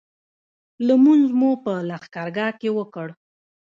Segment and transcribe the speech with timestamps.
[0.87, 3.07] لمونځ مو په لښکرګاه کې وکړ.